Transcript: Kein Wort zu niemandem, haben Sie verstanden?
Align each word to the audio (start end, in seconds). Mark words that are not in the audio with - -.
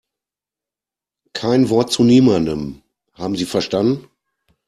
Kein 1.33 1.69
Wort 1.69 1.91
zu 1.91 2.03
niemandem, 2.03 2.81
haben 3.13 3.35
Sie 3.35 3.45
verstanden? 3.45 4.09